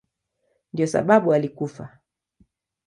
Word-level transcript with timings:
Ndiyo 0.73 0.87
sababu 0.87 1.33
alikufa. 1.33 1.99